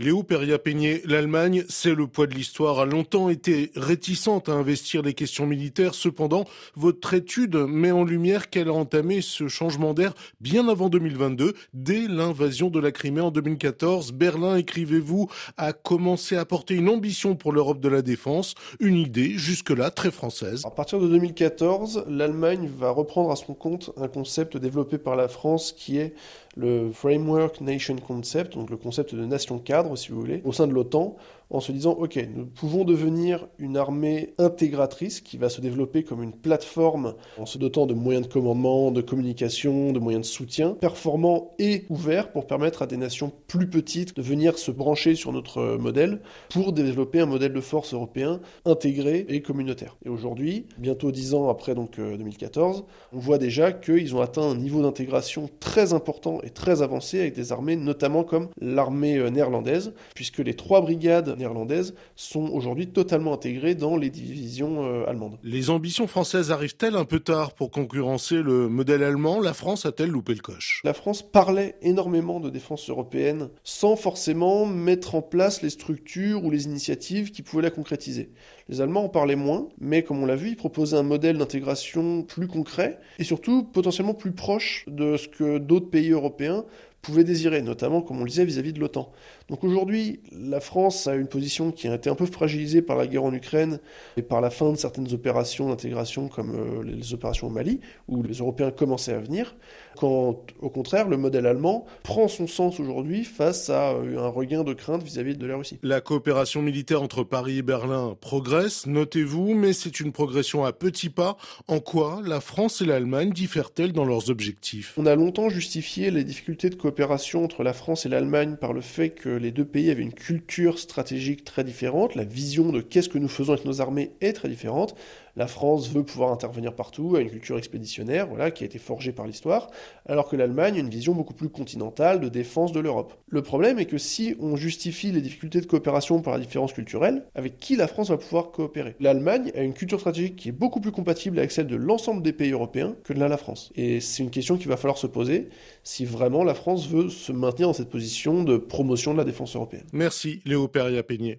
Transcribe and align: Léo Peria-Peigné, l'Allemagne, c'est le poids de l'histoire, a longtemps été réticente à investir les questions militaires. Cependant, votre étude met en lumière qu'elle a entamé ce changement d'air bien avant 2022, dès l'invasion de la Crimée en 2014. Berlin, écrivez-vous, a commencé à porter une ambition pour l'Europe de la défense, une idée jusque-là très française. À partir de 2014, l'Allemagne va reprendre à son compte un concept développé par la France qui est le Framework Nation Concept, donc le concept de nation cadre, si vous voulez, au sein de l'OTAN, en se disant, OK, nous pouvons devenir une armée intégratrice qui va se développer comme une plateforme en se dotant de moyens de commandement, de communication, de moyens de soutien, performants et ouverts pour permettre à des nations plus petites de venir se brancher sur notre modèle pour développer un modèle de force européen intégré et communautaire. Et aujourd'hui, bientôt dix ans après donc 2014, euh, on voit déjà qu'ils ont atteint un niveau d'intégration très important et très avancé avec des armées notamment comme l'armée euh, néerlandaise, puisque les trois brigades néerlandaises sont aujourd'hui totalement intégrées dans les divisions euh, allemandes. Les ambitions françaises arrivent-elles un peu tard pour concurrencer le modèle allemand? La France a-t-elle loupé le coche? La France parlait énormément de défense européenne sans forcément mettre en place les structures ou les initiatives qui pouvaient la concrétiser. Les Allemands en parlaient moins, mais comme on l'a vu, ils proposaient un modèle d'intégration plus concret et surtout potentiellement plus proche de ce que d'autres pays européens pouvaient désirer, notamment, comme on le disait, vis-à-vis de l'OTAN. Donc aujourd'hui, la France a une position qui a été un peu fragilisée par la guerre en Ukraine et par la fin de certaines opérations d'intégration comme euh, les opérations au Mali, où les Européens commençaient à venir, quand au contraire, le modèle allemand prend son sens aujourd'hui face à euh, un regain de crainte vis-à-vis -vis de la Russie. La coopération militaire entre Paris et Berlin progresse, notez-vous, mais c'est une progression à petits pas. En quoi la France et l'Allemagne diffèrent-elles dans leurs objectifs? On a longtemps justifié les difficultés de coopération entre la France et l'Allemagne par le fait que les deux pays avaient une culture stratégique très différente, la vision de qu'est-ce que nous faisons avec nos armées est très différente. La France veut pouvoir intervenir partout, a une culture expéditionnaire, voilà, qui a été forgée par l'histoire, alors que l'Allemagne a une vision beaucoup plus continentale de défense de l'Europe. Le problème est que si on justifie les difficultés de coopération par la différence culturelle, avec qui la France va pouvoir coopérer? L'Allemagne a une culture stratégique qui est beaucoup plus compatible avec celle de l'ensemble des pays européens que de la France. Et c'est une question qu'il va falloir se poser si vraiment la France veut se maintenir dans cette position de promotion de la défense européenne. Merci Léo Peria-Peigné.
Léo 0.00 0.22
Peria-Peigné, 0.22 1.02
l'Allemagne, 1.06 1.64
c'est 1.68 1.92
le 1.92 2.06
poids 2.06 2.28
de 2.28 2.34
l'histoire, 2.34 2.78
a 2.78 2.86
longtemps 2.86 3.30
été 3.30 3.72
réticente 3.74 4.48
à 4.48 4.52
investir 4.52 5.02
les 5.02 5.12
questions 5.12 5.44
militaires. 5.44 5.92
Cependant, 5.92 6.44
votre 6.76 7.14
étude 7.14 7.56
met 7.56 7.90
en 7.90 8.04
lumière 8.04 8.48
qu'elle 8.48 8.68
a 8.68 8.72
entamé 8.72 9.22
ce 9.22 9.48
changement 9.48 9.94
d'air 9.94 10.14
bien 10.40 10.68
avant 10.68 10.88
2022, 10.88 11.52
dès 11.74 12.06
l'invasion 12.06 12.70
de 12.70 12.78
la 12.78 12.92
Crimée 12.92 13.22
en 13.22 13.32
2014. 13.32 14.12
Berlin, 14.12 14.54
écrivez-vous, 14.54 15.28
a 15.56 15.72
commencé 15.72 16.36
à 16.36 16.44
porter 16.44 16.74
une 16.74 16.88
ambition 16.88 17.34
pour 17.34 17.50
l'Europe 17.50 17.80
de 17.80 17.88
la 17.88 18.00
défense, 18.00 18.54
une 18.78 18.98
idée 18.98 19.30
jusque-là 19.30 19.90
très 19.90 20.12
française. 20.12 20.62
À 20.64 20.70
partir 20.70 21.00
de 21.00 21.08
2014, 21.08 22.04
l'Allemagne 22.08 22.70
va 22.78 22.90
reprendre 22.90 23.32
à 23.32 23.36
son 23.36 23.54
compte 23.54 23.90
un 23.96 24.06
concept 24.06 24.58
développé 24.58 24.96
par 24.96 25.16
la 25.16 25.26
France 25.26 25.74
qui 25.76 25.98
est 25.98 26.14
le 26.58 26.90
Framework 26.92 27.60
Nation 27.60 27.96
Concept, 27.96 28.54
donc 28.54 28.68
le 28.70 28.76
concept 28.76 29.14
de 29.14 29.24
nation 29.24 29.58
cadre, 29.58 29.87
si 29.96 30.10
vous 30.10 30.20
voulez, 30.20 30.42
au 30.44 30.52
sein 30.52 30.66
de 30.66 30.72
l'OTAN, 30.72 31.16
en 31.50 31.60
se 31.60 31.72
disant, 31.72 31.92
OK, 31.92 32.18
nous 32.34 32.46
pouvons 32.46 32.84
devenir 32.84 33.48
une 33.58 33.76
armée 33.76 34.34
intégratrice 34.38 35.20
qui 35.20 35.38
va 35.38 35.48
se 35.48 35.60
développer 35.60 36.02
comme 36.02 36.22
une 36.22 36.32
plateforme 36.32 37.14
en 37.38 37.46
se 37.46 37.58
dotant 37.58 37.86
de 37.86 37.94
moyens 37.94 38.26
de 38.26 38.32
commandement, 38.32 38.90
de 38.90 39.00
communication, 39.00 39.92
de 39.92 39.98
moyens 39.98 40.26
de 40.26 40.30
soutien, 40.30 40.70
performants 40.74 41.54
et 41.58 41.84
ouverts 41.88 42.32
pour 42.32 42.46
permettre 42.46 42.82
à 42.82 42.86
des 42.86 42.96
nations 42.96 43.32
plus 43.46 43.68
petites 43.68 44.14
de 44.16 44.22
venir 44.22 44.58
se 44.58 44.70
brancher 44.70 45.14
sur 45.14 45.32
notre 45.32 45.76
modèle 45.78 46.20
pour 46.50 46.72
développer 46.72 47.20
un 47.20 47.26
modèle 47.26 47.52
de 47.52 47.60
force 47.60 47.94
européen 47.94 48.40
intégré 48.64 49.24
et 49.28 49.40
communautaire. 49.40 49.96
Et 50.04 50.08
aujourd'hui, 50.08 50.66
bientôt 50.76 51.10
dix 51.12 51.34
ans 51.34 51.48
après 51.48 51.74
donc 51.74 51.98
2014, 51.98 52.78
euh, 52.78 52.82
on 53.12 53.18
voit 53.18 53.38
déjà 53.38 53.72
qu'ils 53.72 54.14
ont 54.14 54.20
atteint 54.20 54.42
un 54.42 54.56
niveau 54.56 54.82
d'intégration 54.82 55.48
très 55.60 55.92
important 55.92 56.40
et 56.42 56.50
très 56.50 56.82
avancé 56.82 57.20
avec 57.20 57.34
des 57.34 57.52
armées 57.52 57.76
notamment 57.76 58.24
comme 58.24 58.48
l'armée 58.60 59.16
euh, 59.16 59.30
néerlandaise, 59.30 59.92
puisque 60.14 60.38
les 60.38 60.54
trois 60.54 60.80
brigades 60.80 61.37
néerlandaises 61.38 61.94
sont 62.16 62.50
aujourd'hui 62.50 62.88
totalement 62.88 63.32
intégrées 63.32 63.74
dans 63.74 63.96
les 63.96 64.10
divisions 64.10 64.84
euh, 64.84 65.08
allemandes. 65.08 65.38
Les 65.42 65.70
ambitions 65.70 66.06
françaises 66.06 66.50
arrivent-elles 66.50 66.96
un 66.96 67.04
peu 67.04 67.20
tard 67.20 67.54
pour 67.54 67.70
concurrencer 67.70 68.42
le 68.42 68.68
modèle 68.68 69.02
allemand? 69.02 69.40
La 69.40 69.54
France 69.54 69.86
a-t-elle 69.86 70.10
loupé 70.10 70.34
le 70.34 70.40
coche? 70.40 70.80
La 70.84 70.94
France 70.94 71.22
parlait 71.22 71.76
énormément 71.82 72.40
de 72.40 72.50
défense 72.50 72.90
européenne 72.90 73.48
sans 73.64 73.96
forcément 73.96 74.66
mettre 74.66 75.14
en 75.14 75.22
place 75.22 75.62
les 75.62 75.70
structures 75.70 76.44
ou 76.44 76.50
les 76.50 76.64
initiatives 76.66 77.30
qui 77.30 77.42
pouvaient 77.42 77.62
la 77.62 77.70
concrétiser. 77.70 78.30
Les 78.68 78.80
Allemands 78.80 79.04
en 79.04 79.08
parlaient 79.08 79.36
moins, 79.36 79.68
mais 79.80 80.02
comme 80.02 80.22
on 80.22 80.26
l'a 80.26 80.36
vu, 80.36 80.50
ils 80.50 80.56
proposaient 80.56 80.96
un 80.96 81.02
modèle 81.02 81.38
d'intégration 81.38 82.22
plus 82.22 82.48
concret 82.48 82.98
et 83.18 83.24
surtout 83.24 83.64
potentiellement 83.64 84.14
plus 84.14 84.32
proche 84.32 84.84
de 84.88 85.16
ce 85.16 85.28
que 85.28 85.58
d'autres 85.58 85.88
pays 85.88 86.10
européens 86.10 86.64
pouvaient 87.02 87.24
désirer, 87.24 87.62
notamment, 87.62 88.02
comme 88.02 88.20
on 88.20 88.24
le 88.24 88.30
disait, 88.30 88.44
vis-à-vis 88.44 88.72
de 88.72 88.80
l'OTAN. 88.80 89.10
Donc 89.48 89.64
aujourd'hui, 89.64 90.20
la 90.32 90.60
France 90.60 91.06
a 91.06 91.14
une 91.14 91.28
position 91.28 91.70
qui 91.72 91.88
a 91.88 91.94
été 91.94 92.10
un 92.10 92.14
peu 92.14 92.26
fragilisée 92.26 92.82
par 92.82 92.96
la 92.96 93.06
guerre 93.06 93.24
en 93.24 93.32
Ukraine 93.32 93.78
et 94.16 94.22
par 94.22 94.40
la 94.40 94.50
fin 94.50 94.72
de 94.72 94.76
certaines 94.76 95.12
opérations 95.12 95.68
d'intégration 95.68 96.28
comme 96.28 96.54
euh, 96.54 96.82
les 96.84 97.14
opérations 97.14 97.46
au 97.46 97.50
Mali, 97.50 97.80
où 98.08 98.22
les 98.22 98.38
Européens 98.38 98.70
commençaient 98.70 99.14
à 99.14 99.20
venir, 99.20 99.56
quand 99.96 100.42
au 100.60 100.70
contraire, 100.70 101.08
le 101.08 101.16
modèle 101.16 101.46
allemand 101.46 101.86
prend 102.02 102.28
son 102.28 102.46
sens 102.46 102.78
aujourd'hui 102.78 103.24
face 103.24 103.70
à 103.70 103.92
euh, 103.92 104.18
un 104.18 104.28
regain 104.28 104.64
de 104.64 104.74
crainte 104.74 105.02
vis-à-vis 105.02 105.32
-vis 105.32 105.38
de 105.38 105.46
la 105.46 105.56
Russie. 105.56 105.78
La 105.82 106.00
coopération 106.00 106.62
militaire 106.62 107.02
entre 107.02 107.24
Paris 107.24 107.58
et 107.58 107.62
Berlin 107.62 108.16
progresse, 108.20 108.86
notez-vous, 108.86 109.54
mais 109.54 109.72
c'est 109.72 110.00
une 110.00 110.12
progression 110.12 110.64
à 110.64 110.72
petits 110.72 111.10
pas. 111.10 111.36
En 111.68 111.80
quoi 111.80 112.20
la 112.24 112.40
France 112.40 112.82
et 112.82 112.86
l'Allemagne 112.86 113.30
diffèrent-elles 113.30 113.92
dans 113.92 114.04
leurs 114.04 114.30
objectifs? 114.30 114.94
On 114.98 115.06
a 115.06 115.14
longtemps 115.14 115.48
justifié 115.48 116.10
les 116.10 116.24
difficultés 116.24 116.70
de 116.70 116.74
coopération 116.74 116.87
entre 117.34 117.62
la 117.62 117.72
France 117.72 118.06
et 118.06 118.08
l'Allemagne 118.08 118.56
par 118.56 118.72
le 118.72 118.80
fait 118.80 119.10
que 119.10 119.28
les 119.28 119.50
deux 119.50 119.64
pays 119.64 119.90
avaient 119.90 120.02
une 120.02 120.12
culture 120.12 120.78
stratégique 120.78 121.44
très 121.44 121.64
différente, 121.64 122.14
la 122.14 122.24
vision 122.24 122.70
de 122.70 122.80
qu'est-ce 122.80 123.08
que 123.08 123.18
nous 123.18 123.28
faisons 123.28 123.52
avec 123.52 123.64
nos 123.64 123.80
armées 123.80 124.12
est 124.20 124.32
très 124.32 124.48
différente. 124.48 124.94
La 125.36 125.46
France 125.46 125.88
veut 125.90 126.02
pouvoir 126.02 126.32
intervenir 126.32 126.74
partout, 126.74 127.14
a 127.14 127.20
une 127.20 127.30
culture 127.30 127.58
expéditionnaire, 127.58 128.26
voilà, 128.26 128.50
qui 128.50 128.64
a 128.64 128.66
été 128.66 128.80
forgée 128.80 129.12
par 129.12 129.24
l'histoire, 129.24 129.70
alors 130.06 130.28
que 130.28 130.34
l'Allemagne 130.34 130.76
a 130.76 130.80
une 130.80 130.88
vision 130.88 131.14
beaucoup 131.14 131.34
plus 131.34 131.48
continentale 131.48 132.18
de 132.18 132.28
défense 132.28 132.72
de 132.72 132.80
l'Europe. 132.80 133.14
Le 133.28 133.40
problème 133.42 133.78
est 133.78 133.84
que 133.84 133.98
si 133.98 134.34
on 134.40 134.56
justifie 134.56 135.12
les 135.12 135.20
difficultés 135.20 135.60
de 135.60 135.66
coopération 135.66 136.22
par 136.22 136.32
la 136.32 136.40
différence 136.40 136.72
culturelle, 136.72 137.24
avec 137.36 137.58
qui 137.58 137.76
la 137.76 137.86
France 137.86 138.08
va 138.10 138.16
pouvoir 138.16 138.50
coopérer? 138.50 138.96
L'Allemagne 138.98 139.52
a 139.54 139.62
une 139.62 139.74
culture 139.74 140.00
stratégique 140.00 140.34
qui 140.34 140.48
est 140.48 140.52
beaucoup 140.52 140.80
plus 140.80 140.90
compatible 140.90 141.38
avec 141.38 141.52
celle 141.52 141.68
de 141.68 141.76
l'ensemble 141.76 142.22
des 142.22 142.32
pays 142.32 142.50
européens 142.50 142.96
que 143.04 143.12
de 143.12 143.20
la 143.20 143.36
France. 143.36 143.70
Et 143.76 144.00
c'est 144.00 144.24
une 144.24 144.30
question 144.30 144.56
qu'il 144.56 144.68
va 144.68 144.76
falloir 144.76 144.98
se 144.98 145.06
poser 145.06 145.50
si 145.84 146.04
vraiment 146.04 146.42
la 146.42 146.54
France 146.54 146.77
veut 146.86 147.08
se 147.08 147.32
maintenir 147.32 147.68
dans 147.68 147.74
cette 147.74 147.90
position 147.90 148.44
de 148.44 148.56
promotion 148.56 149.12
de 149.12 149.18
la 149.18 149.24
défense 149.24 149.56
européenne. 149.56 149.84
Merci 149.92 150.40
Léo 150.44 150.68
Peria-Peigné. 150.68 151.36